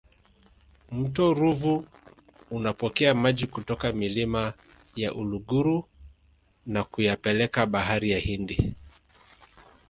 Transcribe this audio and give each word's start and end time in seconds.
mto 0.91 1.33
ruvu 1.33 1.87
unapokea 2.51 3.13
maji 3.13 3.47
kutoka 3.47 3.91
milima 3.91 4.53
ya 4.95 5.13
uluguru 5.13 5.85
na 6.65 6.83
kuyapeleka 6.83 7.65
bahari 7.65 8.11
ya 8.11 8.19
hindi 8.19 8.75